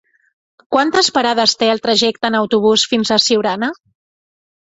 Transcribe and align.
Quantes 0.75 1.09
parades 1.17 1.53
té 1.63 1.69
el 1.73 1.81
trajecte 1.83 2.31
en 2.31 2.37
autobús 2.39 2.87
fins 2.95 3.13
a 3.13 3.19
Siurana? 3.27 3.71